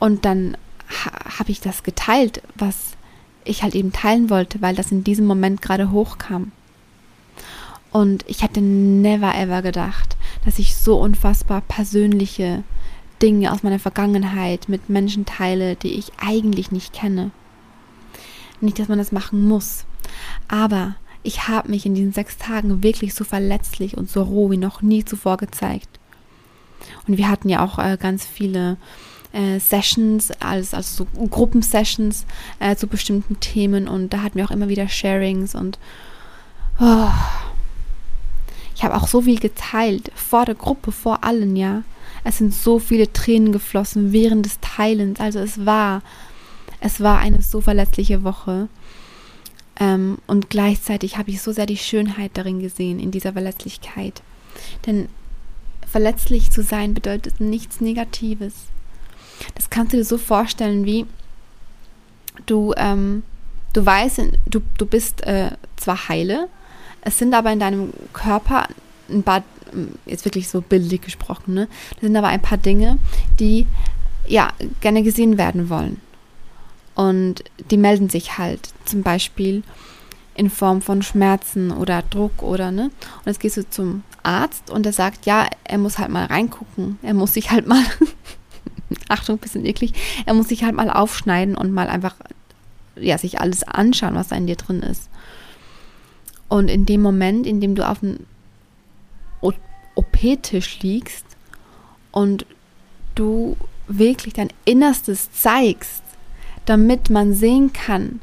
[0.00, 0.56] Und dann
[0.88, 2.96] ha, habe ich das geteilt, was
[3.44, 6.50] ich halt eben teilen wollte, weil das in diesem Moment gerade hochkam.
[7.92, 12.64] Und ich hätte never ever gedacht, dass ich so unfassbar persönliche
[13.20, 17.30] Dinge aus meiner Vergangenheit mit Menschen teile, die ich eigentlich nicht kenne.
[18.60, 19.84] Nicht, dass man das machen muss,
[20.48, 24.56] aber ich habe mich in diesen sechs Tagen wirklich so verletzlich und so roh wie
[24.56, 25.88] noch nie zuvor gezeigt.
[27.06, 28.76] Und wir hatten ja auch äh, ganz viele
[29.32, 32.26] äh, Sessions, also, also so Gruppensessions
[32.58, 35.78] äh, zu bestimmten Themen und da hatten wir auch immer wieder Sharings und
[36.80, 37.08] oh,
[38.74, 41.82] ich habe auch so viel geteilt, vor der Gruppe, vor allen, ja.
[42.24, 45.20] Es sind so viele Tränen geflossen während des Teilens.
[45.20, 46.02] Also es war,
[46.80, 48.68] es war eine so verletzliche Woche.
[49.82, 54.22] Ähm, und gleichzeitig habe ich so sehr die Schönheit darin gesehen, in dieser Verletzlichkeit.
[54.86, 55.08] Denn
[55.90, 58.54] verletzlich zu sein bedeutet nichts Negatives.
[59.56, 61.06] Das kannst du dir so vorstellen, wie
[62.46, 63.24] du, ähm,
[63.72, 66.48] du weißt, du, du bist äh, zwar heile,
[67.00, 68.68] es sind aber in deinem Körper
[69.10, 69.42] ein paar,
[70.06, 71.68] jetzt wirklich so bildlich gesprochen, ne?
[71.94, 72.98] Das sind aber ein paar Dinge,
[73.40, 73.66] die
[74.28, 76.00] ja gerne gesehen werden wollen.
[76.94, 79.62] Und die melden sich halt zum Beispiel
[80.34, 82.84] in Form von Schmerzen oder Druck oder ne.
[82.84, 86.98] Und jetzt gehst du zum Arzt und er sagt, ja, er muss halt mal reingucken.
[87.02, 87.82] Er muss sich halt mal,
[89.08, 89.92] Achtung, bisschen eklig,
[90.26, 92.16] er muss sich halt mal aufschneiden und mal einfach,
[92.96, 95.08] ja, sich alles anschauen, was da in dir drin ist.
[96.48, 98.18] Und in dem Moment, in dem du auf dem
[99.94, 101.26] OP-Tisch liegst
[102.10, 102.46] und
[103.14, 103.56] du
[103.88, 106.01] wirklich dein Innerstes zeigst,
[106.66, 108.20] damit man sehen kann,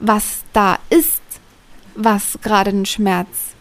[0.00, 1.22] was da ist,
[1.94, 3.54] was gerade den Schmerz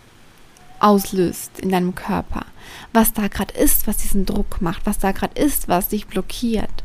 [0.79, 2.45] auslöst in deinem Körper,
[2.93, 6.83] was da gerade ist, was diesen Druck macht, was da gerade ist, was dich blockiert,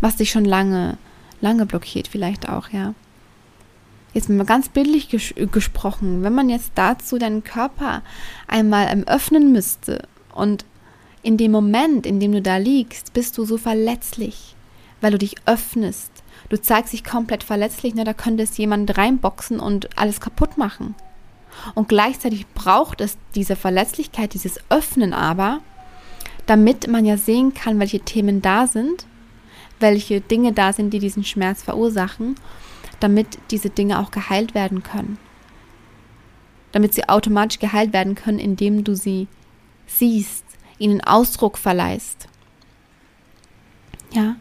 [0.00, 0.98] was dich schon lange,
[1.40, 2.94] lange blockiert vielleicht auch, ja.
[4.12, 8.02] Jetzt mal ganz bildlich ges gesprochen, wenn man jetzt dazu deinen Körper
[8.48, 10.02] einmal öffnen müsste
[10.34, 10.64] und
[11.22, 14.56] in dem Moment, in dem du da liegst, bist du so verletzlich,
[15.00, 16.10] weil du dich öffnest.
[16.48, 20.94] Du zeigst dich komplett verletzlich, ne, da könnte es jemand reinboxen und alles kaputt machen.
[21.74, 25.60] Und gleichzeitig braucht es diese Verletzlichkeit, dieses Öffnen aber,
[26.46, 29.06] damit man ja sehen kann, welche Themen da sind,
[29.78, 32.36] welche Dinge da sind, die diesen Schmerz verursachen
[33.00, 35.18] damit diese Dinge auch geheilt werden können.
[36.72, 39.26] Damit sie automatisch geheilt werden können, indem du sie
[39.86, 40.44] siehst,
[40.78, 42.28] ihnen Ausdruck verleihst.
[44.12, 44.36] Ja,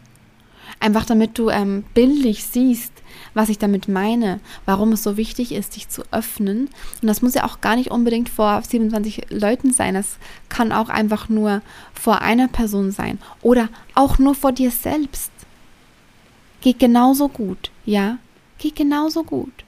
[0.79, 2.93] einfach damit du ähm, bildlich siehst,
[3.33, 6.69] was ich damit meine, warum es so wichtig ist, dich zu öffnen.
[7.01, 9.93] Und das muss ja auch gar nicht unbedingt vor 27 Leuten sein.
[9.93, 11.61] Das kann auch einfach nur
[11.93, 15.31] vor einer Person sein oder auch nur vor dir selbst.
[16.61, 18.17] Geht genauso gut, ja
[18.59, 19.63] geht genauso gut.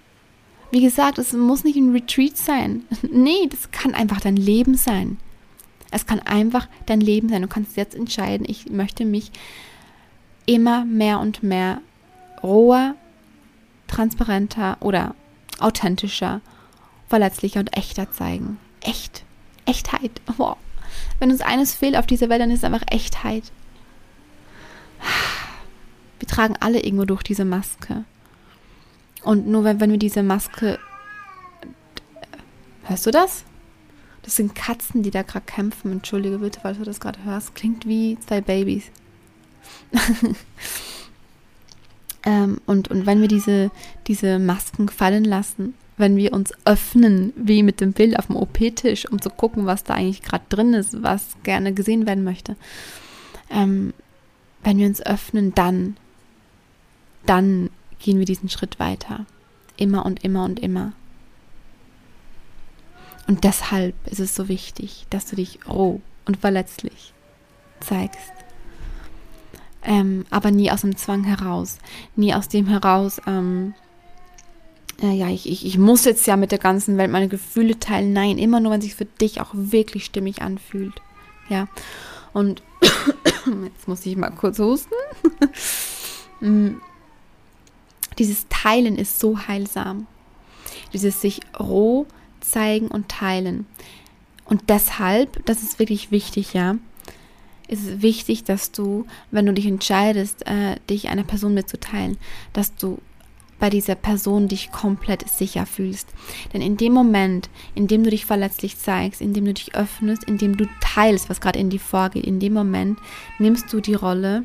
[0.69, 2.83] Wie gesagt, es muss nicht ein Retreat sein.
[3.11, 5.17] Nee, das kann einfach dein Leben sein.
[5.89, 7.41] Es kann einfach dein Leben sein.
[7.41, 9.31] Du kannst jetzt entscheiden, ich möchte mich
[10.45, 11.81] immer mehr und mehr
[12.43, 12.95] roher,
[13.87, 15.15] transparenter oder
[15.59, 16.41] authentischer,
[17.07, 18.57] verletzlicher und echter zeigen.
[18.81, 19.23] Echt.
[19.65, 20.21] Echtheit.
[20.37, 20.57] Wow.
[21.19, 23.43] Wenn uns eines fehlt auf dieser Welt, dann ist es einfach Echtheit.
[26.19, 28.03] Wir tragen alle irgendwo durch diese Maske.
[29.23, 30.79] Und nur wenn, wenn wir diese Maske.
[32.83, 33.43] Hörst du das?
[34.23, 35.91] Das sind Katzen, die da gerade kämpfen.
[35.91, 37.55] Entschuldige bitte, weil du das gerade hörst.
[37.55, 38.91] Klingt wie zwei Babys.
[42.23, 43.71] ähm, und, und wenn wir diese,
[44.07, 49.09] diese Masken fallen lassen wenn wir uns öffnen, wie mit dem Bild auf dem OP-Tisch,
[49.09, 52.57] um zu gucken, was da eigentlich gerade drin ist, was gerne gesehen werden möchte.
[53.49, 53.93] Ähm,
[54.63, 55.95] wenn wir uns öffnen, dann,
[57.25, 57.69] dann
[57.99, 59.25] gehen wir diesen Schritt weiter.
[59.77, 60.93] Immer und immer und immer.
[63.27, 67.13] Und deshalb ist es so wichtig, dass du dich roh und verletzlich
[67.79, 68.31] zeigst.
[69.83, 71.79] Ähm, aber nie aus dem Zwang heraus,
[72.15, 73.73] nie aus dem heraus, ähm,
[75.01, 78.13] äh, ja, ich, ich, ich muss jetzt ja mit der ganzen Welt meine Gefühle teilen.
[78.13, 80.93] Nein, immer nur, wenn sich für dich auch wirklich stimmig anfühlt.
[81.49, 81.67] Ja,
[82.33, 84.93] und jetzt muss ich mal kurz husten.
[86.43, 86.81] Mm.
[88.17, 90.07] Dieses Teilen ist so heilsam.
[90.91, 92.07] Dieses sich roh
[92.39, 93.67] zeigen und teilen.
[94.45, 96.77] Und deshalb, das ist wirklich wichtig, ja,
[97.71, 102.17] ist es wichtig, dass du, wenn du dich entscheidest, äh, dich einer Person mitzuteilen,
[102.53, 102.99] dass du
[103.59, 106.09] bei dieser Person dich komplett sicher fühlst.
[106.51, 110.23] Denn in dem Moment, in dem du dich verletzlich zeigst, in dem du dich öffnest,
[110.25, 112.99] in dem du teilst, was gerade in dir vorgeht, in dem Moment
[113.39, 114.43] nimmst du die Rolle,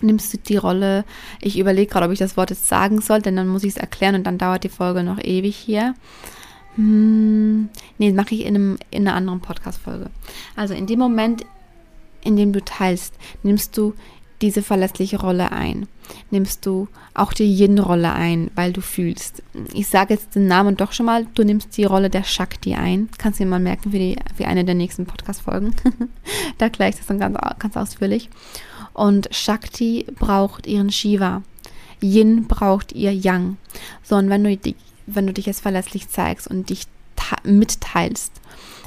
[0.00, 1.04] nimmst du die Rolle,
[1.40, 3.76] ich überlege gerade, ob ich das Wort jetzt sagen soll, denn dann muss ich es
[3.76, 5.94] erklären und dann dauert die Folge noch ewig hier.
[6.76, 7.68] Hm,
[7.98, 10.10] nee, mache ich in, einem, in einer anderen Podcast-Folge.
[10.56, 11.44] Also in dem Moment,
[12.26, 13.94] in dem du teilst, nimmst du
[14.42, 15.88] diese verlässliche Rolle ein.
[16.30, 19.42] Nimmst du auch die Yin-Rolle ein, weil du fühlst.
[19.72, 23.08] Ich sage jetzt den Namen doch schon mal, du nimmst die Rolle der Shakti ein.
[23.18, 25.74] Kannst du dir mal merken für, die, für eine der nächsten Podcast-Folgen.
[26.58, 28.28] da gleich das dann ganz, ganz ausführlich.
[28.92, 31.42] Und Shakti braucht ihren Shiva.
[32.02, 33.56] Yin braucht ihr Yang.
[34.02, 34.74] So, und wenn du,
[35.06, 36.86] wenn du dich jetzt verlässlich zeigst und dich
[37.42, 38.32] mitteilst,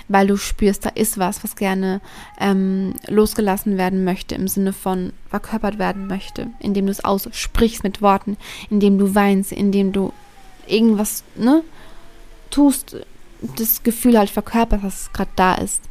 [0.09, 2.01] weil du spürst, da ist was, was gerne
[2.39, 8.01] ähm, losgelassen werden möchte, im Sinne von verkörpert werden möchte, indem du es aussprichst mit
[8.01, 8.35] Worten,
[8.69, 10.11] indem du weinst, indem du
[10.67, 11.63] irgendwas ne,
[12.49, 12.97] tust,
[13.41, 15.83] das Gefühl halt verkörpert, was gerade da ist.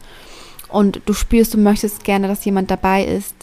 [0.68, 3.34] Und du spürst, du möchtest gerne, dass jemand dabei ist,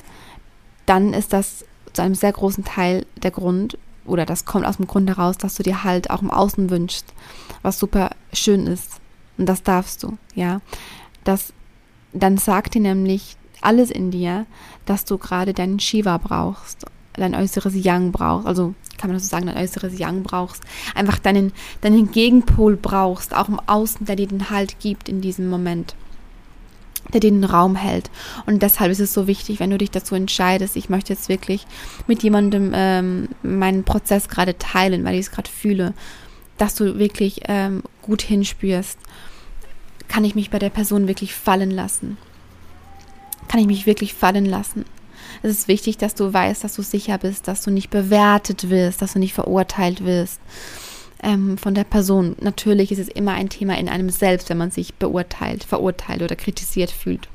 [0.85, 4.87] dann ist das zu einem sehr großen Teil der Grund, oder das kommt aus dem
[4.87, 7.05] Grund heraus, dass du dir halt auch im Außen wünschst,
[7.63, 8.99] was super schön ist.
[9.37, 10.61] Und das darfst du, ja.
[11.23, 11.53] Das,
[12.13, 14.45] dann sagt dir nämlich alles in dir,
[14.85, 19.29] dass du gerade deinen Shiva brauchst, dein äußeres Yang brauchst, also kann man das so
[19.29, 24.27] sagen, dein äußeres Yang brauchst, einfach deinen, deinen Gegenpol brauchst, auch im Außen, der dir
[24.27, 25.95] den Halt gibt in diesem Moment
[27.13, 28.09] der dir den Raum hält.
[28.45, 31.65] Und deshalb ist es so wichtig, wenn du dich dazu entscheidest, ich möchte jetzt wirklich
[32.07, 35.93] mit jemandem ähm, meinen Prozess gerade teilen, weil ich es gerade fühle,
[36.57, 38.97] dass du wirklich ähm, gut hinspürst,
[40.07, 42.17] kann ich mich bei der Person wirklich fallen lassen?
[43.47, 44.85] Kann ich mich wirklich fallen lassen?
[45.43, 49.01] Es ist wichtig, dass du weißt, dass du sicher bist, dass du nicht bewertet wirst,
[49.01, 50.39] dass du nicht verurteilt wirst
[51.21, 52.35] ähm, von der Person.
[52.39, 56.35] Natürlich ist es immer ein Thema in einem selbst, wenn man sich beurteilt, verurteilt oder
[56.35, 57.27] kritisiert fühlt.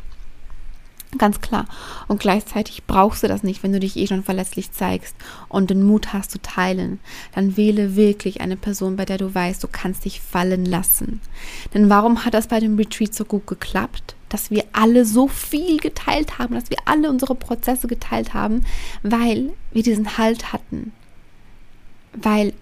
[1.19, 1.67] Ganz klar.
[2.07, 5.17] Und gleichzeitig brauchst du das nicht, wenn du dich eh schon verletzlich zeigst
[5.49, 7.01] und den Mut hast zu teilen.
[7.35, 11.21] Dann wähle wirklich eine Person, bei der du weißt, du kannst dich fallen lassen.
[11.75, 14.15] Denn warum hat das bei dem Retreat so gut geklappt?
[14.29, 18.65] Dass wir alle so viel geteilt haben, dass wir alle unsere Prozesse geteilt haben,
[19.03, 20.93] weil wir diesen Halt hatten.
[22.13, 22.53] Weil,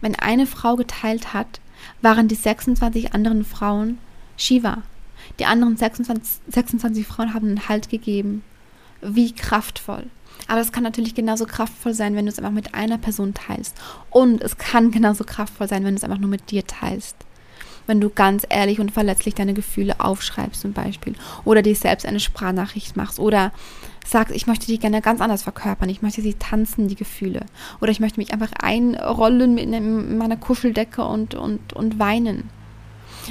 [0.00, 1.60] wenn eine Frau geteilt hat,
[2.00, 3.98] waren die 26 anderen Frauen
[4.36, 4.82] Shiva.
[5.38, 8.42] Die anderen 26, 26 Frauen haben einen Halt gegeben.
[9.00, 10.04] Wie kraftvoll.
[10.48, 13.76] Aber es kann natürlich genauso kraftvoll sein, wenn du es einfach mit einer Person teilst.
[14.10, 17.16] Und es kann genauso kraftvoll sein, wenn du es einfach nur mit dir teilst.
[17.86, 21.14] Wenn du ganz ehrlich und verletzlich deine Gefühle aufschreibst zum Beispiel.
[21.44, 23.18] Oder dir selbst eine Sprachnachricht machst.
[23.18, 23.52] Oder
[24.06, 25.88] sagst, ich möchte die gerne ganz anders verkörpern.
[25.88, 27.46] Ich möchte sie tanzen, die Gefühle.
[27.80, 32.50] Oder ich möchte mich einfach einrollen in meiner Kuscheldecke und, und, und weinen.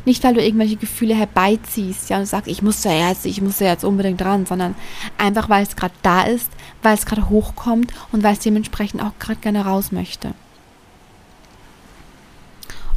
[0.06, 3.60] Nicht, weil du irgendwelche Gefühle herbeiziehst, ja, und sagst, ich muss ja jetzt, ich muss
[3.60, 4.76] ja jetzt unbedingt dran, sondern
[5.18, 6.50] einfach, weil es gerade da ist,
[6.82, 10.34] weil es gerade hochkommt und weil es dementsprechend auch gerade gerne raus möchte.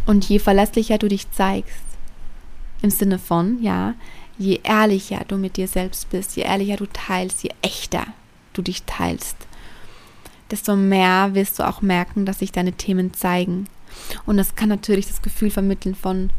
[0.07, 1.85] Und je verlässlicher du dich zeigst,
[2.83, 3.95] im Sinne von, ja,
[4.39, 8.07] je ehrlicher du mit dir selbst bist, je ehrlicher du teilst, je echter
[8.53, 9.37] du dich teilst,
[10.51, 13.67] desto mehr wirst du auch merken, dass sich deine Themen zeigen.
[14.27, 16.31] Und das kann natürlich das Gefühl vermitteln von,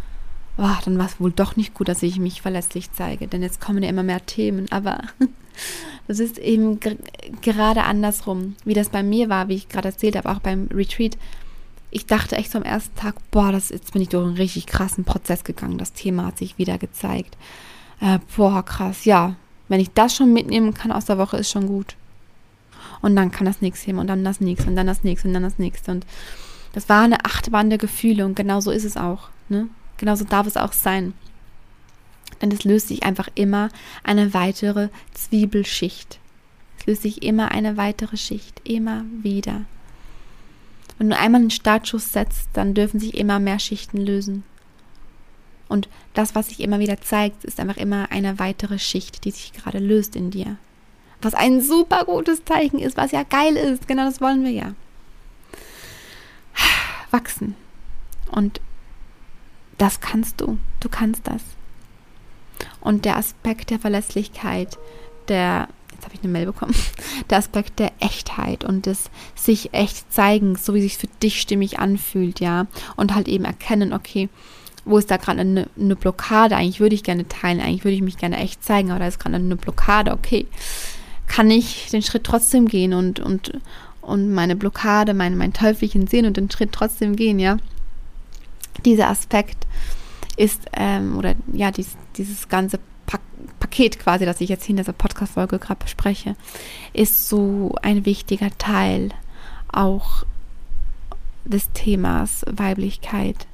[0.57, 3.61] oh, dann war es wohl doch nicht gut, dass ich mich verlässlich zeige, denn jetzt
[3.61, 4.67] kommen ja immer mehr Themen.
[4.71, 5.01] Aber
[6.07, 6.79] das ist eben
[7.41, 11.17] gerade andersrum, wie das bei mir war, wie ich gerade erzählt habe, auch beim Retreat.
[11.91, 14.65] Ich dachte echt so am ersten Tag, boah, das, jetzt bin ich durch einen richtig
[14.67, 15.77] krassen Prozess gegangen.
[15.77, 17.37] Das Thema hat sich wieder gezeigt.
[18.01, 19.35] Äh, boah, krass, ja.
[19.67, 21.95] Wenn ich das schon mitnehmen kann aus der Woche, ist schon gut.
[23.01, 25.33] Und dann kann das nächste Thema und dann das nächste und dann das nächste und
[25.33, 25.91] dann das nächste.
[25.91, 26.05] Und
[26.73, 29.29] Das war eine Achterbahn der Gefühle und genau so ist es auch.
[29.47, 29.69] Ne?
[29.97, 31.13] Genauso darf es auch sein.
[32.41, 33.69] Denn es löst sich einfach immer
[34.03, 36.19] eine weitere Zwiebelschicht.
[36.79, 39.61] Es löst sich immer eine weitere Schicht, immer wieder.
[40.97, 44.43] Wenn du einmal einen Startschuss setzt, dann dürfen sich immer mehr Schichten lösen.
[45.67, 49.51] Und das, was sich immer wieder zeigt, ist einfach immer eine weitere Schicht, die sich
[49.51, 50.57] gerade löst in dir.
[51.21, 53.87] Was ein super gutes Zeichen ist, was ja geil ist.
[53.87, 54.75] Genau das wollen wir ja.
[57.11, 57.55] Wachsen.
[58.31, 58.61] Und
[59.77, 60.57] das kannst du.
[60.79, 61.41] Du kannst das.
[62.79, 64.77] Und der Aspekt der Verlässlichkeit,
[65.27, 66.75] der, jetzt habe ich eine Mail bekommen,
[67.29, 71.79] der Aspekt der Echtheit und des sich echt zeigen, so wie sich für dich stimmig
[71.79, 72.67] anfühlt, ja.
[72.95, 74.29] Und halt eben erkennen, okay,
[74.85, 76.55] wo ist da gerade eine, eine, Blockade?
[76.55, 79.19] Eigentlich würde ich gerne teilen, eigentlich würde ich mich gerne echt zeigen, aber da ist
[79.19, 80.45] gerade eine Blockade, okay.
[81.27, 83.59] Kann ich den Schritt trotzdem gehen und, und,
[84.01, 87.57] und meine Blockade, mein, mein Teufelchen sehen und den Schritt trotzdem gehen, ja?
[88.83, 89.65] Dieser Aspekt
[90.37, 93.21] ist, ähm, oder ja, dies, dieses ganze Pak
[93.59, 96.35] Paket quasi, das ich jetzt in dieser Podcast-Folge gerade bespreche,
[96.93, 99.09] ist so ein wichtiger Teil
[99.71, 100.25] auch
[101.45, 103.47] des Themas Weiblichkeit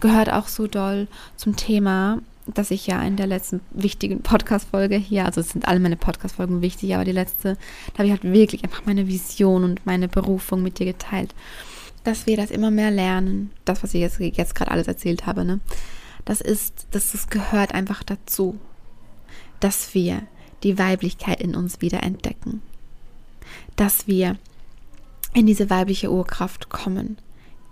[0.00, 5.26] gehört auch so doll zum Thema, dass ich ja in der letzten wichtigen Podcast-Folge hier,
[5.26, 7.56] also es sind alle meine Podcast-Folgen wichtig, aber die letzte,
[7.92, 11.34] da habe ich halt wirklich einfach meine Vision und meine Berufung mit dir geteilt.
[12.04, 15.44] Dass wir das immer mehr lernen, das, was ich jetzt, jetzt gerade alles erzählt habe,
[15.44, 15.60] ne?
[16.24, 18.58] Das ist, dass es gehört einfach dazu,
[19.58, 20.22] dass wir
[20.62, 22.62] die Weiblichkeit in uns wieder entdecken.
[23.76, 24.36] Dass wir
[25.32, 27.16] in diese weibliche Urkraft kommen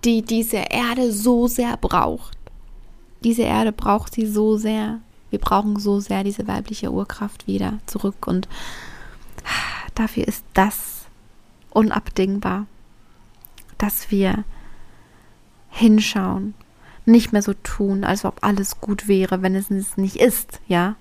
[0.03, 2.37] die diese Erde so sehr braucht.
[3.23, 4.99] Diese Erde braucht sie so sehr.
[5.29, 8.47] Wir brauchen so sehr diese weibliche Urkraft wieder zurück und
[9.95, 11.05] dafür ist das
[11.71, 12.65] unabdingbar,
[13.79, 14.43] dass wir
[15.69, 16.53] hinschauen,
[17.05, 20.95] nicht mehr so tun, als ob alles gut wäre, wenn es nicht ist, ja?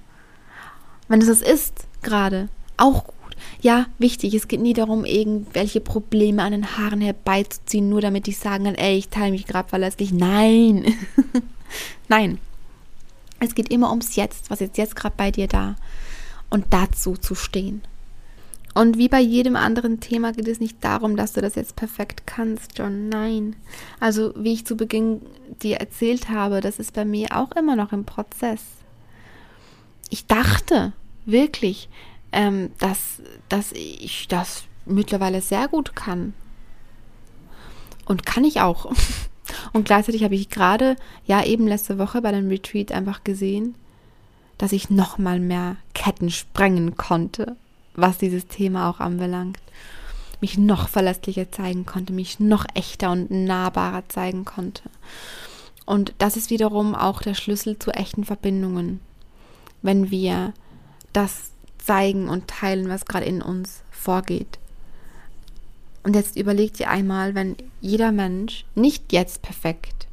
[1.09, 3.19] Wenn es es ist, gerade, auch gut
[3.61, 8.39] ja, wichtig, es geht nie darum, irgendwelche Probleme an den Haaren herbeizuziehen, nur damit ich
[8.39, 10.13] sagen kann, ey, ich teile mich gerade verlässlich.
[10.13, 10.95] Nein.
[12.09, 12.39] Nein.
[13.41, 15.77] Es geht immer ums Jetzt, was ist jetzt gerade bei dir da.
[16.51, 17.83] Und dazu zu stehen.
[18.79, 22.29] Und wie bei jedem anderen Thema geht es nicht darum, dass du das jetzt perfekt
[22.29, 23.09] kannst, John.
[23.09, 23.57] Nein.
[23.99, 25.21] Also, wie ich zu Beginn
[25.61, 28.63] dir erzählt habe, das ist bei mir auch immer noch im Prozess.
[30.11, 30.93] Ich dachte
[31.27, 31.89] wirklich,
[32.31, 36.33] ähm, dass, dass ich das mittlerweile sehr gut kann.
[38.05, 38.93] Und kann ich auch.
[39.73, 40.95] Und gleichzeitig habe ich gerade,
[41.27, 43.75] ja, eben letzte Woche bei dem Retreat einfach gesehen,
[44.57, 47.57] dass ich noch mal mehr Ketten sprengen konnte,
[48.01, 49.59] was dieses Thema auch anbelangt.
[50.41, 54.83] Mich noch verlässlicher zeigen konnte, mich noch echter und nahbarer zeigen konnte.
[55.85, 59.01] Und das ist wiederum auch der Schlüssel zu echten Verbindungen.
[59.83, 60.53] Wenn wir
[61.13, 64.59] das zeigen und teilen, was gerade in uns vorgeht.
[66.03, 70.07] Und jetzt überleg dir einmal, wenn jeder Mensch nicht jetzt perfekt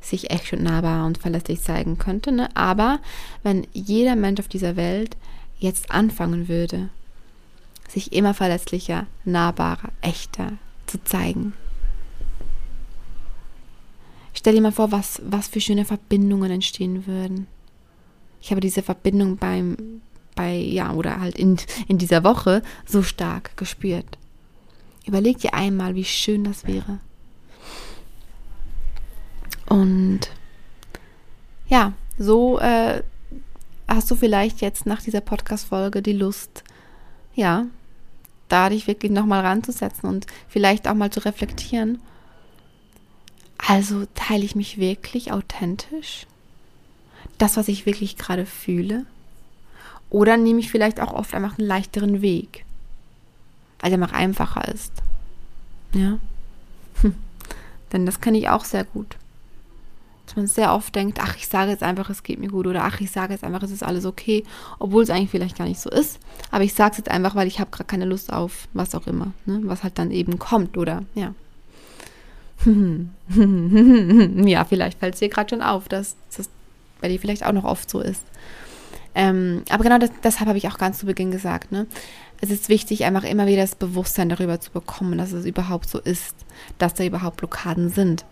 [0.00, 2.48] sich echt und nahbar und verlässlich zeigen könnte, ne?
[2.56, 3.00] aber
[3.42, 5.16] wenn jeder Mensch auf dieser Welt
[5.58, 6.88] jetzt anfangen würde,
[7.90, 10.52] sich immer verlässlicher, nahbarer, echter
[10.86, 11.54] zu zeigen.
[14.32, 17.46] Stell dir mal vor, was, was für schöne Verbindungen entstehen würden.
[18.40, 20.00] Ich habe diese Verbindung beim,
[20.34, 24.18] bei, ja, oder halt in, in dieser Woche so stark gespürt.
[25.06, 27.00] Überleg dir einmal, wie schön das wäre.
[29.68, 30.20] Und
[31.68, 33.02] ja, so äh,
[33.88, 36.64] hast du vielleicht jetzt nach dieser Podcast-Folge die Lust,
[37.34, 37.66] ja,
[38.50, 42.00] da dich wirklich nochmal ranzusetzen und vielleicht auch mal zu reflektieren.
[43.56, 46.26] Also teile ich mich wirklich authentisch?
[47.38, 49.06] Das, was ich wirklich gerade fühle?
[50.10, 52.64] Oder nehme ich vielleicht auch oft einfach einen leichteren Weg,
[53.78, 54.92] weil der noch einfacher ist.
[55.94, 56.18] Ja.
[57.02, 57.14] Hm.
[57.92, 59.16] Denn das kenne ich auch sehr gut.
[60.30, 62.84] Dass man sehr oft denkt, ach, ich sage jetzt einfach, es geht mir gut oder
[62.84, 64.44] ach, ich sage jetzt einfach, es ist alles okay,
[64.78, 66.20] obwohl es eigentlich vielleicht gar nicht so ist.
[66.52, 69.08] Aber ich sage es jetzt einfach, weil ich habe gerade keine Lust auf was auch
[69.08, 69.58] immer, ne?
[69.64, 71.34] was halt dann eben kommt oder ja.
[74.46, 76.48] ja, vielleicht fällt es dir gerade schon auf, dass das
[77.00, 78.22] bei dir vielleicht auch noch oft so ist.
[79.16, 81.88] Ähm, aber genau das, deshalb habe ich auch ganz zu Beginn gesagt, ne?
[82.40, 85.98] Es ist wichtig, einfach immer wieder das Bewusstsein darüber zu bekommen, dass es überhaupt so
[85.98, 86.36] ist,
[86.78, 88.24] dass da überhaupt Blockaden sind.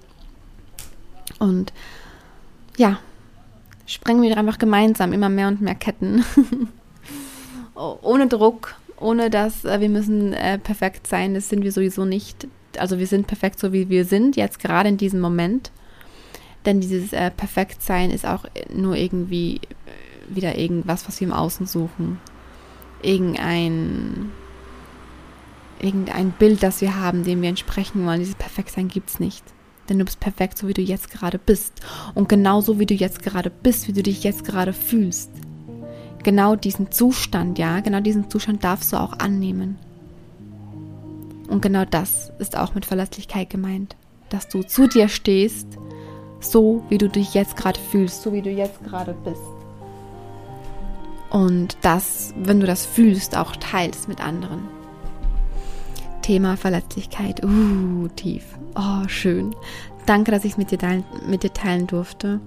[1.39, 1.73] Und
[2.77, 2.99] ja,
[3.87, 6.25] sprengen wir einfach gemeinsam immer mehr und mehr Ketten.
[7.75, 12.49] ohne Druck, ohne dass äh, wir müssen äh, perfekt sein, das sind wir sowieso nicht.
[12.79, 15.71] Also wir sind perfekt so, wie wir sind, jetzt gerade in diesem Moment.
[16.67, 21.67] Denn dieses äh, Perfektsein ist auch nur irgendwie äh, wieder irgendwas, was wir im Außen
[21.67, 22.21] suchen.
[23.01, 24.31] Irgendein,
[25.81, 28.21] irgendein Bild, das wir haben, dem wir entsprechen wollen.
[28.21, 29.45] Dieses Perfektsein gibt es nicht.
[29.89, 31.73] Denn du bist perfekt, so wie du jetzt gerade bist.
[32.15, 35.31] Und genauso wie du jetzt gerade bist, wie du dich jetzt gerade fühlst.
[36.23, 39.79] Genau diesen Zustand, ja, genau diesen Zustand darfst du auch annehmen.
[41.49, 43.97] Und genau das ist auch mit Verlässlichkeit gemeint.
[44.29, 45.67] Dass du zu dir stehst,
[46.41, 49.41] so wie du dich jetzt gerade fühlst, so wie du jetzt gerade bist.
[51.31, 54.78] Und das, wenn du das fühlst, auch teilst mit anderen.
[56.29, 57.43] Thema Verletzlichkeit.
[57.43, 58.45] Uh, tief.
[58.75, 59.57] Oh, schön.
[60.05, 62.39] Danke, dass ich es mit dir teilen, mit dir teilen durfte.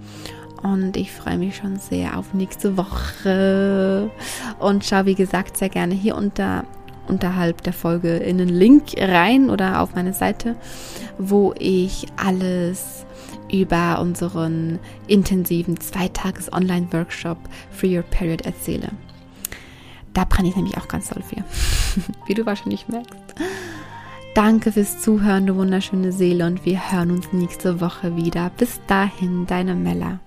[0.61, 4.11] Und ich freue mich schon sehr auf nächste Woche.
[4.59, 6.65] Und schau, wie gesagt, sehr gerne hier unter
[7.07, 10.55] unterhalb der Folge in einen Link rein oder auf meine Seite,
[11.17, 13.07] wo ich alles
[13.51, 14.77] über unseren
[15.07, 17.39] intensiven Zweitages Online-Workshop
[17.71, 18.89] Free Your Period erzähle.
[20.13, 21.43] Da brenne ich nämlich auch ganz toll für,
[22.25, 23.35] wie du wahrscheinlich merkst.
[24.33, 28.49] Danke fürs Zuhören, du wunderschöne Seele, und wir hören uns nächste Woche wieder.
[28.57, 30.19] Bis dahin, deine Mella.